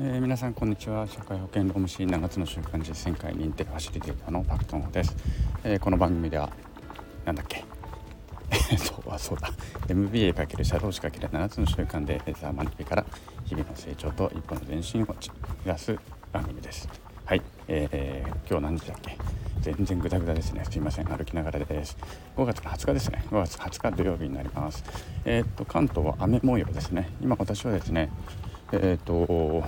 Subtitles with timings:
[0.00, 1.08] えー、皆さんこんにちは。
[1.08, 5.16] 社会保険労務士7つの習慣実践会認定ファシリテーターのパクトンです、
[5.64, 6.48] えー、この番組では
[7.24, 7.64] なんだっけ？
[8.76, 9.50] そうはそうだ。
[9.88, 13.04] MBA× 社労士 ×7 つの習慣でレザーマネーから
[13.44, 15.14] 日々の成長と一歩の前進を目
[15.66, 15.98] 指す
[16.32, 16.88] 番組です。
[17.24, 19.18] はい、えー、今日何日だっけ？
[19.62, 20.64] 全然グダグダですね。
[20.70, 21.06] すいません。
[21.06, 21.96] 歩きながらです。
[22.36, 23.24] 5月の20日ですね。
[23.32, 24.84] 5月20日土曜日になります。
[25.24, 27.10] えー、っと関東は雨模様ですね。
[27.20, 28.10] 今私はですね
[28.72, 29.64] えーと、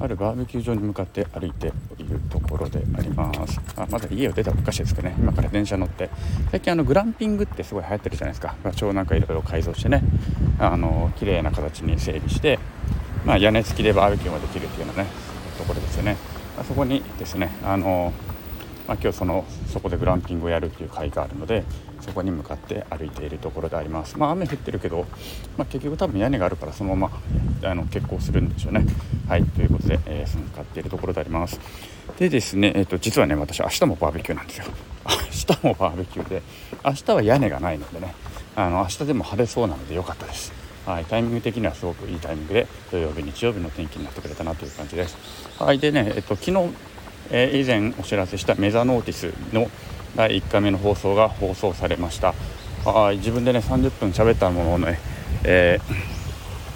[0.00, 3.60] あるバーベキュー場に向かって歩いているところであります。
[3.76, 5.14] あまだ家を出たばっかしですけどね。
[5.18, 6.10] 今から電車乗って。
[6.50, 8.56] 最近あのグランピングってすごい流行ってるじゃないですか。
[8.64, 10.02] 場所をなんかいろいろ改造してね。
[10.58, 12.58] あの綺麗な形に整備して、
[13.24, 15.10] まあ、屋根付きでバーベキューもできるっていうようなね
[15.58, 16.16] ところですよね。
[16.58, 18.12] あそこにですねあの
[18.86, 21.64] まあ、今日そのそこでグランピングをやるっていう会があるので
[22.00, 24.18] そこに向かって歩いているところであります。
[24.18, 25.06] まあ、雨降ってるけど、
[25.56, 28.86] まあ、結局多分屋根があるからそのままあの結構するんでしょうね。
[29.28, 31.60] はいということで、えー、向かっているところであります。
[32.18, 34.66] でですね、えーと、実はね私明日もバーベキューなんですよ。
[35.06, 36.42] 明日もバーベキューで
[36.84, 38.14] 明日は屋根がないのでね
[38.54, 40.52] あの明日でも晴れそうなので良かったです。
[40.86, 45.16] はい、タイミング的にはすごくいいタイミングで土曜日日曜日の天気になってくれたなという感じです。
[45.58, 46.70] はいでね、えっと、昨日
[47.30, 49.68] えー、以前お知らせしたメザノーティスの
[50.16, 52.34] 第1回目の放送が放送されました。
[52.84, 54.98] あ自分でね30分喋ったものをね、
[55.44, 55.80] え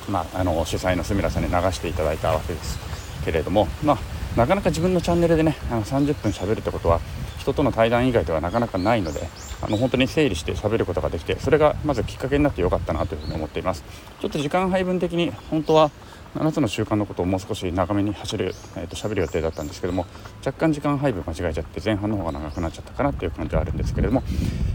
[0.09, 2.79] ー、まあ、あの主催のすみらさんに流していただいたわけです
[3.25, 3.99] けれども、まあ、
[4.37, 7.01] なかなか自分のチャンネルでねあの30分喋るってことは
[7.39, 9.21] 人との対談以外ではなかなかないので
[9.63, 13.85] あの本当に整理して喋ることができてそれがまずきっかけになってよかったなというふに思っています。
[14.21, 15.91] ちょっと時間配分的に本当は
[16.35, 20.07] 7つの習慣のことをもう少し長めに走る、えー、と喋る予定だったんですけども
[20.45, 24.23] 若干時間配分間違えちゃって前半の方が長くなっちゃったかなっていう感じはあるんですけれども、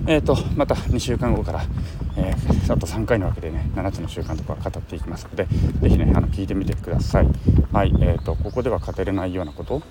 [0.08, 1.64] えー、とまた2週間後から、
[2.18, 5.48] えー、あと3回のわけでね7つの習慣とか語っていきますので
[5.82, 7.28] 是非ねあの聞いてみてください。
[7.72, 9.82] はいえーと、ここでは語れないようなこと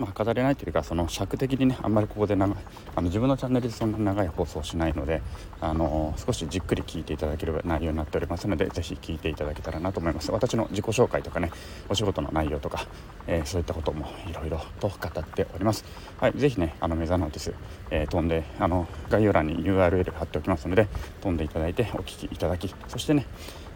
[0.00, 2.56] まあ、語れないというかその尺的にねあんまりここで長
[2.96, 5.20] あの自分のチャンネルでそんな長い放送しないので、
[5.60, 10.32] あの少しじっくり聞いていただける内容になっておりますのでぜひ聞いていただけたらなと思います。
[10.32, 11.52] 私の自己紹介とかね
[11.90, 12.86] お仕事の内容とか、
[13.26, 15.84] えー、そういったこともいろいろと語っております。
[16.18, 17.54] はいぜひねあのメザノーティス、
[17.90, 20.88] えー、飛んであの概要欄に URL 貼っておきますので
[21.20, 23.26] 飛んでいただいてお聞きいただきそしてね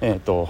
[0.00, 0.48] えっ、ー、と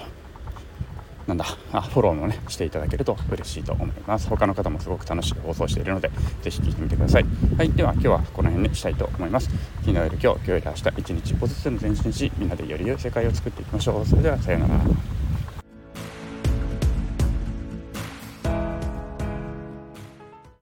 [1.27, 4.29] なんだあフォローもねしていただけると嬉しいと思います。
[4.29, 6.11] 他の方もすごく楽しく放送しているので
[6.43, 7.25] ぜひ聴いてみてください。
[7.57, 9.49] はいでは今日はこの辺にしたいと思います。
[9.81, 14.07] 昨日より今日今日より明日一日一歩ずつ前進しみんなでより良い世界を作っていきましょう。
[14.07, 14.75] それではさようなら。